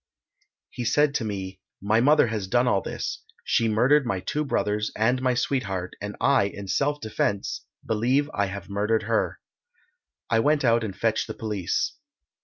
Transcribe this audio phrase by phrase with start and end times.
[0.71, 4.91] He said to me "My mother has done all this she murdered my two brothers
[4.95, 9.39] and my sweetheart, and I, in self defence, believe I have murdered her."
[10.27, 11.93] I went out and fetched the police.